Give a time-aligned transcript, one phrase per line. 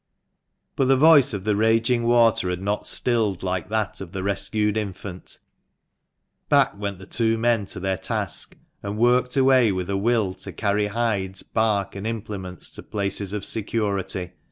[0.75, 4.75] But the voice of the raging water had not stilled like that of the rescued
[4.75, 5.37] infant.
[6.49, 10.51] Back went the two men to their task, and worked away with a will to
[10.51, 14.31] carry hides, bark, and implements to places of security.